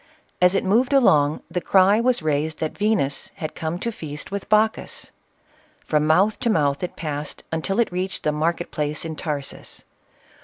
As 0.41 0.55
it 0.55 0.63
moved 0.63 0.93
along, 0.93 1.43
the 1.51 1.61
cry 1.61 1.99
was 2.01 2.23
raised, 2.23 2.57
that 2.57 2.75
Venus 2.75 3.29
had 3.35 3.53
come 3.53 3.77
to 3.77 3.91
feast 3.91 4.31
with 4.31 4.49
Bacchus. 4.49 5.11
From 5.85 6.07
mouth 6.07 6.39
to 6.39 6.49
mouth 6.49 6.81
it 6.81 6.95
passed, 6.95 7.43
until 7.51 7.79
it 7.79 7.91
reached 7.91 8.23
the 8.23 8.31
market 8.31 8.71
place 8.71 9.05
in 9.05 9.15
Tarsus. 9.15 9.85